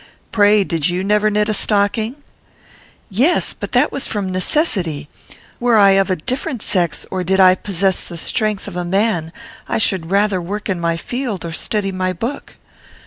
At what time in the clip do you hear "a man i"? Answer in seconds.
8.75-9.77